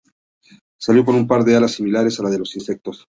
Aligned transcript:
Salió 0.79 1.05
con 1.05 1.13
un 1.13 1.27
par 1.27 1.43
de 1.43 1.55
alas 1.55 1.73
similares 1.73 2.19
a 2.19 2.23
las 2.23 2.31
de 2.31 2.39
los 2.39 2.55
insectos. 2.55 3.07